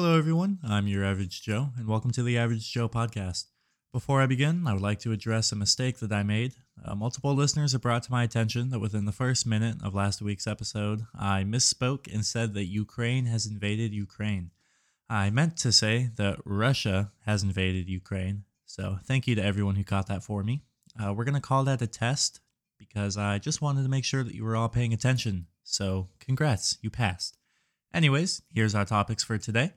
[0.00, 0.60] Hello, everyone.
[0.62, 3.46] I'm your average Joe, and welcome to the Average Joe podcast.
[3.92, 6.52] Before I begin, I would like to address a mistake that I made.
[6.84, 10.22] Uh, multiple listeners have brought to my attention that within the first minute of last
[10.22, 14.52] week's episode, I misspoke and said that Ukraine has invaded Ukraine.
[15.10, 19.82] I meant to say that Russia has invaded Ukraine, so thank you to everyone who
[19.82, 20.62] caught that for me.
[20.96, 22.38] Uh, we're going to call that a test
[22.78, 25.48] because I just wanted to make sure that you were all paying attention.
[25.64, 27.37] So, congrats, you passed.
[27.94, 29.72] Anyways, here's our topics for today.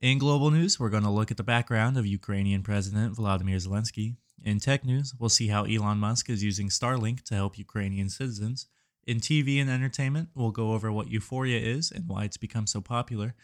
[0.00, 4.16] In global news, we're going to look at the background of Ukrainian President Vladimir Zelensky.
[4.44, 8.66] In tech news, we'll see how Elon Musk is using Starlink to help Ukrainian citizens.
[9.04, 12.80] In TV and entertainment, we'll go over what Euphoria is and why it's become so
[12.80, 13.34] popular.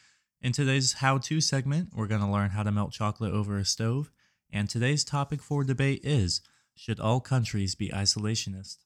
[0.41, 3.65] In today's how to segment, we're going to learn how to melt chocolate over a
[3.65, 4.13] stove.
[4.53, 6.43] And today's topic for debate is
[6.77, 8.79] Should all countries be isolationist?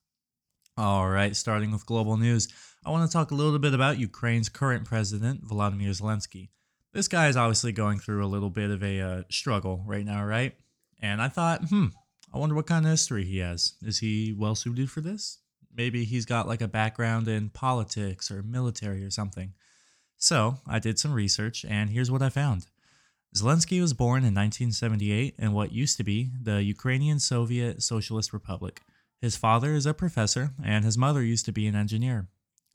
[0.79, 2.49] All right, starting with global news,
[2.85, 6.51] I want to talk a little bit about Ukraine's current president, Volodymyr Zelensky.
[6.93, 10.23] This guy is obviously going through a little bit of a uh, struggle right now,
[10.23, 10.55] right?
[11.01, 11.87] And I thought, hmm,
[12.31, 13.73] I wonder what kind of history he has.
[13.81, 15.39] Is he well suited for this?
[15.75, 19.55] Maybe he's got like a background in politics or military or something.
[20.19, 22.67] So I did some research, and here's what I found.
[23.35, 28.83] Zelensky was born in 1978 in what used to be the Ukrainian Soviet Socialist Republic.
[29.21, 32.29] His father is a professor, and his mother used to be an engineer.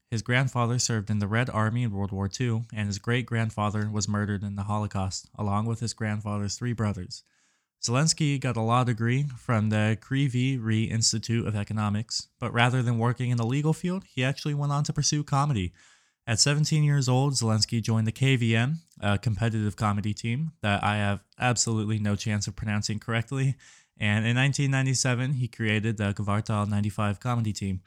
[0.09, 3.89] His grandfather served in the Red Army in World War II, and his great grandfather
[3.89, 7.23] was murdered in the Holocaust, along with his grandfather's three brothers.
[7.81, 12.99] Zelensky got a law degree from the Kryvyi Rih Institute of Economics, but rather than
[12.99, 15.73] working in the legal field, he actually went on to pursue comedy.
[16.31, 21.25] At 17 years old, Zelensky joined the KVN, a competitive comedy team that I have
[21.37, 23.57] absolutely no chance of pronouncing correctly,
[23.99, 27.81] and in 1997, he created the Kvartal 95 comedy team.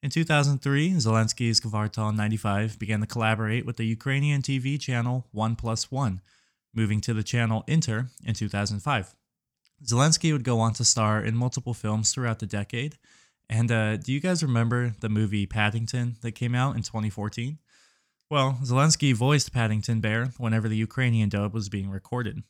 [0.00, 5.90] In 2003, Zelensky's Kvartal 95 began to collaborate with the Ukrainian TV channel 1 Plus
[5.90, 6.20] 1,
[6.72, 9.16] moving to the channel Inter in 2005.
[9.84, 12.96] Zelensky would go on to star in multiple films throughout the decade.
[13.50, 17.58] And uh, do you guys remember the movie Paddington that came out in 2014?
[18.30, 22.42] Well, Zelensky voiced Paddington Bear whenever the Ukrainian dub was being recorded.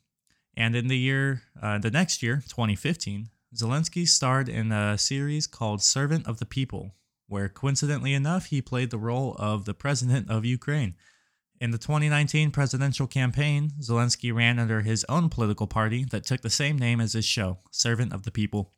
[0.57, 5.81] And in the year, uh, the next year, 2015, Zelensky starred in a series called
[5.81, 6.97] Servant of the People,
[7.29, 10.97] where coincidentally enough, he played the role of the president of Ukraine.
[11.61, 16.51] In the 2019 presidential campaign, Zelensky ran under his own political party that took the
[16.51, 18.73] same name as his show, Servant of the People.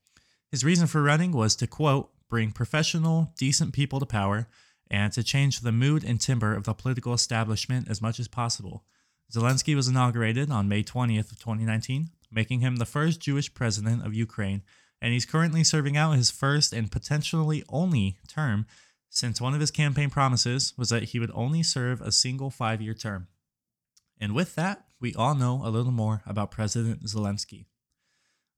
[0.50, 4.49] His reason for running was to, quote, bring professional, decent people to power
[4.90, 8.84] and to change the mood and timber of the political establishment as much as possible.
[9.32, 14.14] Zelensky was inaugurated on May 20th of 2019, making him the first Jewish president of
[14.14, 14.62] Ukraine,
[15.00, 18.66] and he's currently serving out his first and potentially only term
[19.08, 22.94] since one of his campaign promises was that he would only serve a single 5-year
[22.94, 23.28] term.
[24.20, 27.66] And with that, we all know a little more about President Zelensky.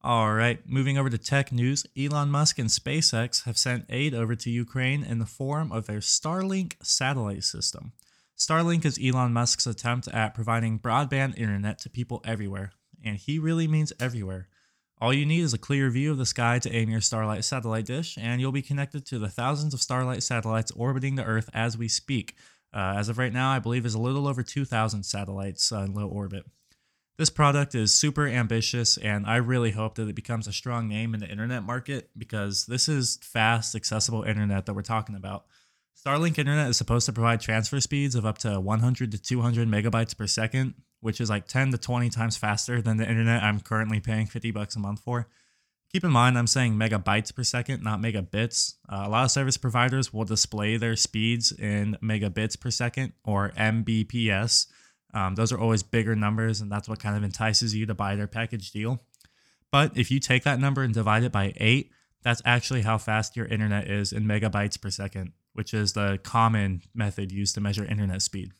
[0.04, 4.34] All right, moving over to tech news, Elon Musk and SpaceX have sent aid over
[4.34, 7.92] to Ukraine in the form of their Starlink satellite system.
[8.36, 12.72] Starlink is Elon Musk's attempt at providing broadband internet to people everywhere,
[13.04, 14.48] and he really means everywhere.
[15.00, 17.86] All you need is a clear view of the sky to aim your Starlink satellite
[17.86, 21.78] dish, and you'll be connected to the thousands of Starlink satellites orbiting the Earth as
[21.78, 22.34] we speak.
[22.74, 25.94] Uh, as of right now, I believe is a little over 2,000 satellites uh, in
[25.94, 26.44] low orbit.
[27.18, 31.12] This product is super ambitious, and I really hope that it becomes a strong name
[31.12, 35.44] in the internet market because this is fast, accessible internet that we're talking about.
[36.04, 40.16] Starlink internet is supposed to provide transfer speeds of up to 100 to 200 megabytes
[40.16, 44.00] per second, which is like 10 to 20 times faster than the internet I'm currently
[44.00, 45.28] paying 50 bucks a month for.
[45.92, 48.76] Keep in mind, I'm saying megabytes per second, not megabits.
[48.88, 53.50] Uh, a lot of service providers will display their speeds in megabits per second or
[53.50, 54.66] Mbps.
[55.14, 58.16] Um, those are always bigger numbers, and that's what kind of entices you to buy
[58.16, 59.00] their package deal.
[59.70, 61.90] But if you take that number and divide it by eight,
[62.22, 66.82] that's actually how fast your internet is in megabytes per second which is the common
[66.94, 68.52] method used to measure internet speed.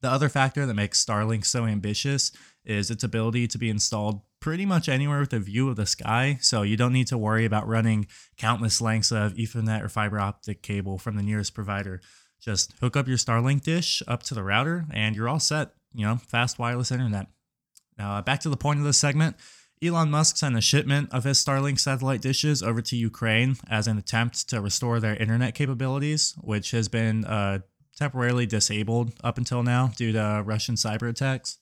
[0.00, 2.32] The other factor that makes Starlink so ambitious
[2.64, 6.38] is its ability to be installed pretty much anywhere with a view of the sky,
[6.40, 10.62] so you don't need to worry about running countless lengths of Ethernet or fiber optic
[10.62, 12.00] cable from the nearest provider.
[12.42, 16.04] Just hook up your Starlink dish up to the router and you're all set, you
[16.04, 17.28] know, fast wireless internet.
[17.98, 19.36] Now, back to the point of this segment.
[19.82, 23.98] Elon Musk sent a shipment of his Starlink satellite dishes over to Ukraine as an
[23.98, 27.60] attempt to restore their internet capabilities, which has been uh,
[27.96, 31.58] temporarily disabled up until now due to Russian cyber attacks.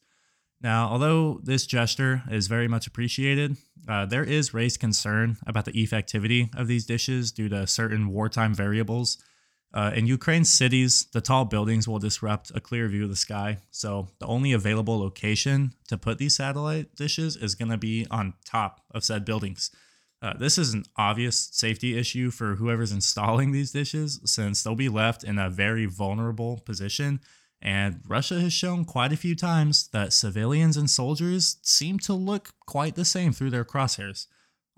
[0.63, 3.57] Now, although this gesture is very much appreciated,
[3.89, 8.55] uh, there is raised concern about the effectivity of these dishes due to certain wartime
[8.55, 9.17] variables.
[9.73, 13.59] Uh, in Ukraine's cities, the tall buildings will disrupt a clear view of the sky.
[13.71, 18.35] So, the only available location to put these satellite dishes is going to be on
[18.45, 19.71] top of said buildings.
[20.23, 24.89] Uh, this is an obvious safety issue for whoever's installing these dishes, since they'll be
[24.89, 27.21] left in a very vulnerable position.
[27.63, 32.55] And Russia has shown quite a few times that civilians and soldiers seem to look
[32.67, 34.27] quite the same through their crosshairs.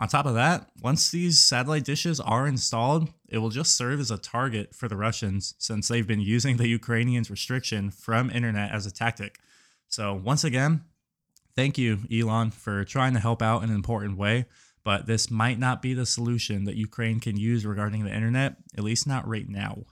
[0.03, 4.11] On top of that, once these satellite dishes are installed, it will just serve as
[4.11, 8.85] a target for the Russians since they've been using the Ukrainians' restriction from internet as
[8.85, 9.39] a tactic.
[9.87, 10.83] So, once again,
[11.55, 14.47] thank you, Elon, for trying to help out in an important way,
[14.83, 18.83] but this might not be the solution that Ukraine can use regarding the internet, at
[18.83, 19.85] least not right now.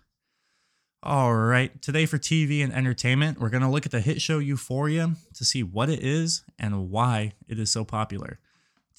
[1.05, 4.41] All right, today for TV and entertainment, we're going to look at the hit show
[4.41, 8.41] Euphoria to see what it is and why it is so popular.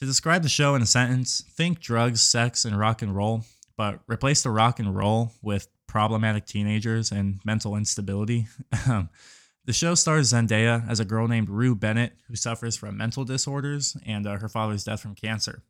[0.02, 3.44] To describe the show in a sentence, think drugs, sex, and rock and roll,
[3.78, 8.48] but replace the rock and roll with problematic teenagers and mental instability.
[8.72, 13.96] the show stars Zendaya as a girl named Rue Bennett who suffers from mental disorders
[14.04, 15.62] and uh, her father's death from cancer.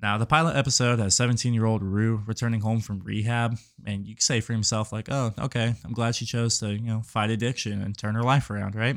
[0.00, 4.14] Now, the pilot episode has 17 year old Rue returning home from rehab, and you
[4.20, 7.82] say for himself, like, oh, okay, I'm glad she chose to, you know, fight addiction
[7.82, 8.96] and turn her life around, right?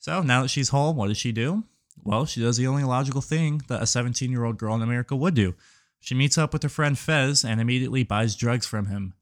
[0.00, 1.62] So now that she's home, what does she do?
[2.02, 5.16] Well, she does the only logical thing that a 17 year old girl in America
[5.16, 5.54] would do.
[6.00, 9.14] She meets up with her friend Fez and immediately buys drugs from him.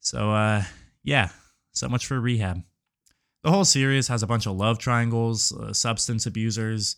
[0.00, 0.64] So, uh,
[1.02, 1.30] yeah,
[1.72, 2.62] so much for rehab.
[3.42, 6.96] The whole series has a bunch of love triangles, uh, substance abusers,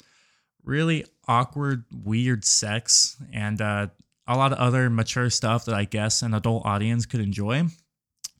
[0.64, 3.88] really awkward, weird sex, and uh,
[4.26, 7.64] a lot of other mature stuff that I guess an adult audience could enjoy.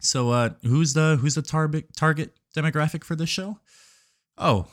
[0.00, 3.58] So, uh, who's the who's the target target demographic for this show?
[4.36, 4.66] Oh,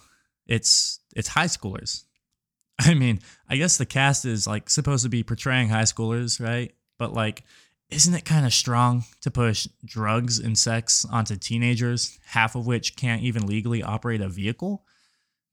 [0.48, 2.04] it's it's high schoolers.
[2.80, 6.74] I mean, I guess the cast is like supposed to be portraying high schoolers, right?
[6.98, 7.44] But like,
[7.90, 12.96] isn't it kind of strong to push drugs and sex onto teenagers, half of which
[12.96, 14.84] can't even legally operate a vehicle?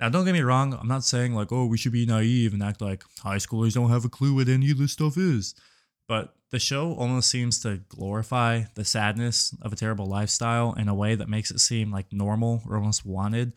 [0.01, 2.63] Now, don't get me wrong, I'm not saying like, oh, we should be naive and
[2.63, 5.55] act like high schoolers don't have a clue what any of this stuff is.
[6.09, 10.95] But the show almost seems to glorify the sadness of a terrible lifestyle in a
[10.95, 13.53] way that makes it seem like normal or almost wanted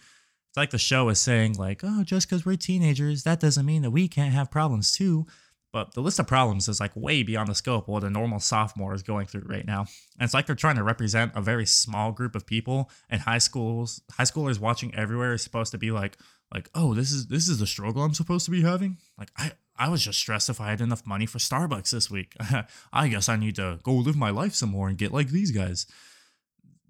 [0.54, 3.82] it's like the show is saying, like, oh, just because we're teenagers, that doesn't mean
[3.82, 5.26] that we can't have problems too.
[5.72, 8.40] But the list of problems is like way beyond the scope of what a normal
[8.40, 9.80] sophomore is going through right now.
[10.20, 12.92] And it's like they're trying to represent a very small group of people.
[13.10, 16.20] And high schools, high schoolers watching everywhere is supposed to be like,
[16.54, 19.00] like, oh, this is this is the struggle I'm supposed to be having.
[19.18, 22.36] Like, I I was just stressed if I had enough money for Starbucks this week.
[22.94, 25.50] I guess I need to go live my life some more and get like these
[25.50, 25.88] guys.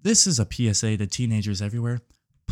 [0.02, 2.02] This is a PSA to teenagers everywhere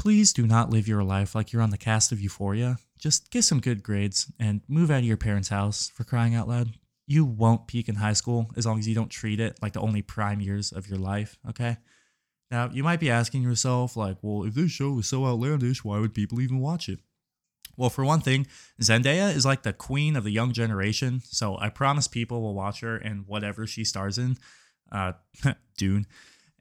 [0.02, 2.76] please do not live your life like you're on the cast of Euphoria.
[2.98, 6.48] Just get some good grades and move out of your parents' house for crying out
[6.48, 6.72] loud.
[7.06, 9.80] You won't peak in high school as long as you don't treat it like the
[9.80, 11.76] only prime years of your life, okay?
[12.50, 16.00] Now, you might be asking yourself, like, well, if this show is so outlandish, why
[16.00, 16.98] would people even watch it?
[17.76, 18.48] Well, for one thing,
[18.80, 22.80] Zendaya is like the queen of the young generation, so I promise people will watch
[22.80, 24.36] her in whatever she stars in.
[24.90, 25.12] Uh,
[25.76, 26.08] Dune.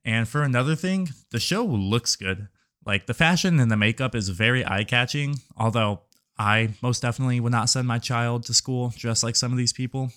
[0.05, 2.47] And for another thing, the show looks good.
[2.86, 6.01] Like the fashion and the makeup is very eye catching, although
[6.38, 9.74] I most definitely would not send my child to school dressed like some of these
[9.74, 10.12] people.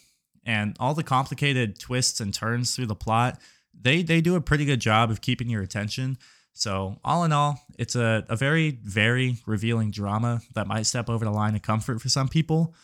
[0.46, 3.38] And all the complicated twists and turns through the plot,
[3.78, 6.18] they they do a pretty good job of keeping your attention.
[6.52, 11.24] So all in all, it's a, a very, very revealing drama that might step over
[11.24, 12.74] the line of comfort for some people,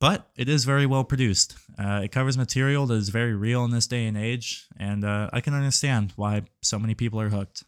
[0.00, 1.54] but it is very well produced.
[1.78, 5.28] Uh, it covers material that is very real in this day and age, and uh,
[5.32, 7.64] I can understand why so many people are hooked.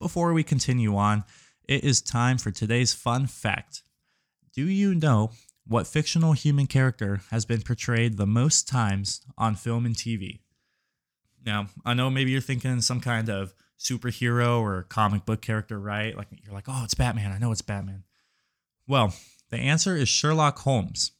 [0.00, 1.24] Before we continue on,
[1.68, 3.82] it is time for today's fun fact.
[4.54, 5.32] Do you know
[5.66, 10.40] what fictional human character has been portrayed the most times on film and TV?
[11.44, 16.16] Now, I know maybe you're thinking some kind of superhero or comic book character, right?
[16.16, 17.30] Like you're like, oh, it's Batman.
[17.30, 18.04] I know it's Batman.
[18.88, 19.14] Well,
[19.50, 21.12] the answer is Sherlock Holmes,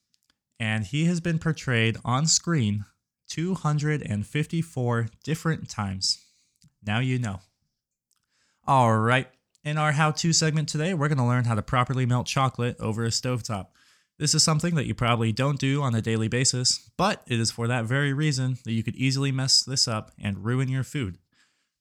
[0.59, 2.87] and he has been portrayed on screen
[3.29, 6.25] 254 different times.
[6.83, 7.41] Now you know.
[8.67, 9.27] All right,
[9.65, 12.77] in our how to segment today, we're going to learn how to properly melt chocolate
[12.79, 13.69] over a stovetop.
[14.19, 17.51] This is something that you probably don't do on a daily basis, but it is
[17.51, 21.19] for that very reason that you could easily mess this up and ruin your food.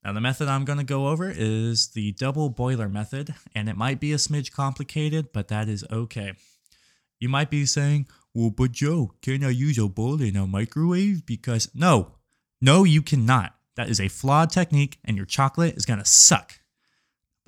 [0.04, 3.76] Now, the method I'm going to go over is the double boiler method, and it
[3.76, 6.34] might be a smidge complicated, but that is okay.
[7.20, 11.26] You might be saying, well, but Joe, can I use a bowl in a microwave?
[11.26, 12.16] Because no,
[12.62, 13.54] no, you cannot.
[13.76, 16.60] That is a flawed technique, and your chocolate is going to suck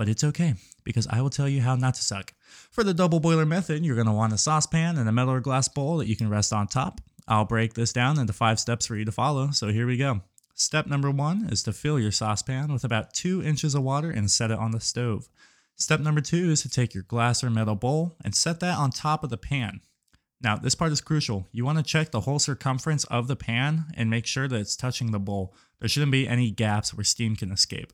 [0.02, 2.34] but it's okay because I will tell you how not to suck.
[2.72, 5.40] For the double boiler method, you're going to want a saucepan and a metal or
[5.40, 7.02] glass bowl that you can rest on top.
[7.28, 10.22] I'll break this down into five steps for you to follow, so here we go.
[10.56, 14.32] Step number one is to fill your saucepan with about two inches of water and
[14.32, 15.30] set it on the stove.
[15.76, 18.90] Step number two is to take your glass or metal bowl and set that on
[18.90, 19.82] top of the pan.
[20.42, 21.48] Now, this part is crucial.
[21.52, 24.76] You want to check the whole circumference of the pan and make sure that it's
[24.76, 25.54] touching the bowl.
[25.80, 27.94] There shouldn't be any gaps where steam can escape.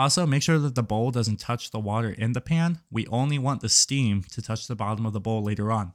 [0.00, 2.78] Also, make sure that the bowl doesn't touch the water in the pan.
[2.90, 5.92] We only want the steam to touch the bottom of the bowl later on.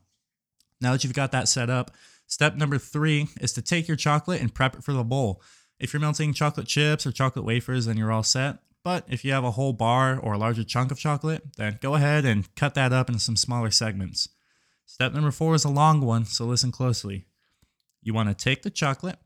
[0.80, 1.90] Now that you've got that set up,
[2.28, 5.42] step number three is to take your chocolate and prep it for the bowl.
[5.80, 8.60] If you're melting chocolate chips or chocolate wafers, then you're all set.
[8.84, 11.96] But if you have a whole bar or a larger chunk of chocolate, then go
[11.96, 14.30] ahead and cut that up into some smaller segments.
[14.86, 17.26] Step number four is a long one, so listen closely.
[18.04, 19.18] You want to take the chocolate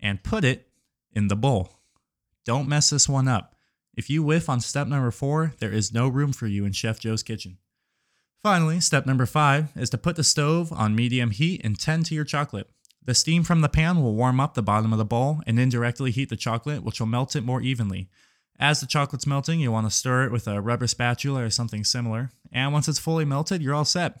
[0.00, 0.66] and put it
[1.12, 1.70] in the bowl.
[2.44, 3.54] Don't mess this one up.
[3.98, 7.00] If you whiff on step number four, there is no room for you in Chef
[7.00, 7.58] Joe's kitchen.
[8.44, 12.14] Finally, step number five is to put the stove on medium heat and tend to
[12.14, 12.70] your chocolate.
[13.04, 16.12] The steam from the pan will warm up the bottom of the bowl and indirectly
[16.12, 18.08] heat the chocolate, which will melt it more evenly.
[18.60, 21.82] As the chocolate's melting, you'll want to stir it with a rubber spatula or something
[21.82, 22.30] similar.
[22.52, 24.20] And once it's fully melted, you're all set.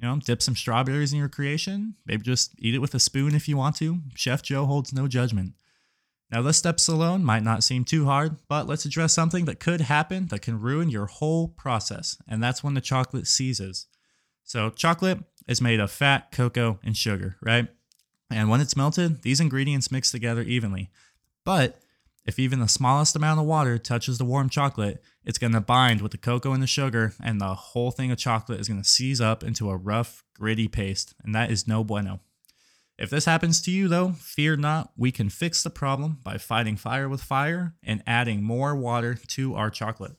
[0.00, 1.96] You know, dip some strawberries in your creation.
[2.06, 3.98] Maybe just eat it with a spoon if you want to.
[4.14, 5.52] Chef Joe holds no judgment.
[6.30, 9.80] Now, those steps alone might not seem too hard, but let's address something that could
[9.82, 13.86] happen that can ruin your whole process, and that's when the chocolate seizes.
[14.44, 17.68] So, chocolate is made of fat, cocoa, and sugar, right?
[18.30, 20.90] And when it's melted, these ingredients mix together evenly.
[21.44, 21.80] But
[22.26, 26.02] if even the smallest amount of water touches the warm chocolate, it's going to bind
[26.02, 28.88] with the cocoa and the sugar, and the whole thing of chocolate is going to
[28.88, 32.20] seize up into a rough, gritty paste, and that is no bueno.
[32.98, 36.76] If this happens to you, though, fear not, we can fix the problem by fighting
[36.76, 40.16] fire with fire and adding more water to our chocolate.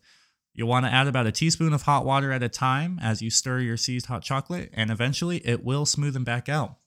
[0.53, 3.29] You'll want to add about a teaspoon of hot water at a time as you
[3.29, 6.77] stir your seized hot chocolate, and eventually it will smoothen back out.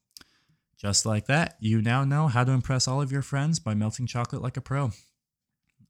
[0.78, 4.06] Just like that, you now know how to impress all of your friends by melting
[4.06, 4.90] chocolate like a pro.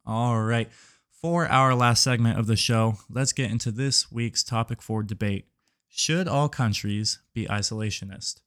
[0.05, 0.71] All right.
[1.11, 5.47] For our last segment of the show, let's get into this week's topic for debate.
[5.89, 8.41] Should all countries be isolationist?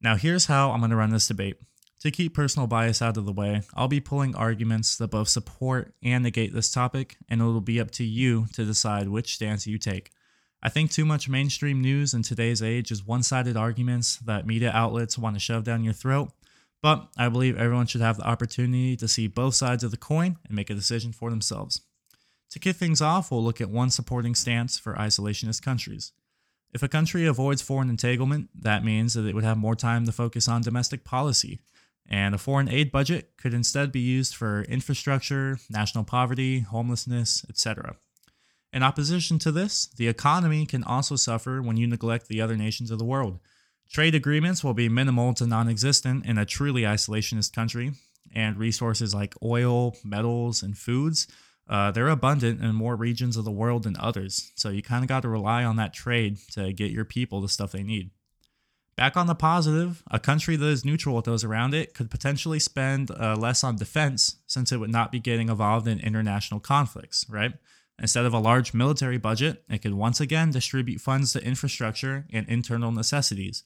[0.00, 1.56] Now, here's how I'm going to run this debate.
[2.00, 5.94] To keep personal bias out of the way, I'll be pulling arguments that both support
[6.00, 9.78] and negate this topic, and it'll be up to you to decide which stance you
[9.78, 10.12] take.
[10.62, 14.70] I think too much mainstream news in today's age is one sided arguments that media
[14.72, 16.30] outlets want to shove down your throat,
[16.80, 20.36] but I believe everyone should have the opportunity to see both sides of the coin
[20.46, 21.80] and make a decision for themselves.
[22.50, 26.12] To kick things off, we'll look at one supporting stance for isolationist countries.
[26.72, 30.12] If a country avoids foreign entanglement, that means that it would have more time to
[30.12, 31.60] focus on domestic policy,
[32.06, 37.96] and a foreign aid budget could instead be used for infrastructure, national poverty, homelessness, etc.
[38.72, 42.90] In opposition to this, the economy can also suffer when you neglect the other nations
[42.90, 43.38] of the world.
[43.90, 47.92] Trade agreements will be minimal to non existent in a truly isolationist country,
[48.34, 51.26] and resources like oil, metals, and foods.
[51.68, 55.08] Uh, they're abundant in more regions of the world than others, so you kind of
[55.08, 58.10] got to rely on that trade to get your people the stuff they need.
[58.96, 62.58] Back on the positive, a country that is neutral with those around it could potentially
[62.58, 67.24] spend uh, less on defense since it would not be getting involved in international conflicts,
[67.28, 67.52] right?
[68.00, 72.48] Instead of a large military budget, it could once again distribute funds to infrastructure and
[72.48, 73.62] internal necessities,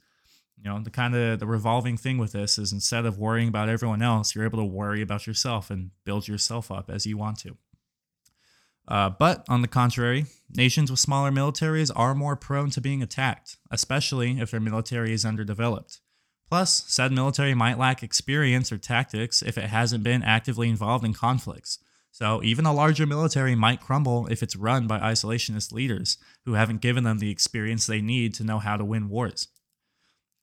[0.63, 3.69] you know, the kind of the revolving thing with this is instead of worrying about
[3.69, 7.39] everyone else, you're able to worry about yourself and build yourself up as you want
[7.41, 7.57] to.
[8.89, 13.57] Uh, but on the contrary, nations with smaller militaries are more prone to being attacked,
[13.71, 16.01] especially if their military is underdeveloped.
[16.49, 21.15] Plus, said military might lack experience or tactics if it hasn't been actively involved in
[21.15, 21.79] conflicts.
[22.11, 26.83] So, even a larger military might crumble if it's run by isolationist leaders who haven't
[26.83, 29.49] given them the experience they need to know how to win wars.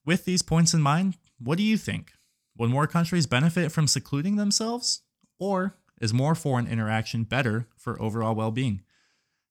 [0.04, 2.14] With these points in mind, what do you think?
[2.58, 5.04] Would more countries benefit from secluding themselves?
[5.38, 8.82] Or is more foreign interaction better for overall well being?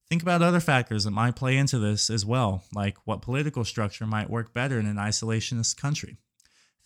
[0.09, 4.07] Think about other factors that might play into this as well, like what political structure
[4.07, 6.17] might work better in an isolationist country.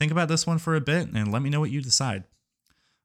[0.01, 2.25] Think about this one for a bit and let me know what you decide.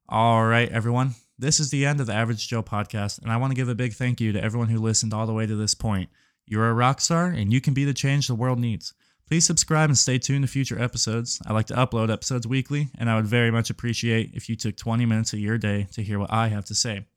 [0.09, 3.51] All right, everyone, this is the end of the Average Joe podcast, and I want
[3.51, 5.75] to give a big thank you to everyone who listened all the way to this
[5.75, 6.09] point.
[6.47, 8.93] You're a rock star, and you can be the change the world needs.
[9.27, 11.41] Please subscribe and stay tuned to future episodes.
[11.45, 14.77] I like to upload episodes weekly, and I would very much appreciate if you took
[14.77, 17.07] 20 minutes of your day to hear what I have to say.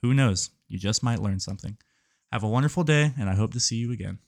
[0.00, 0.48] Who knows?
[0.68, 1.76] You just might learn something.
[2.32, 4.18] Have a wonderful day, and I hope to see you again.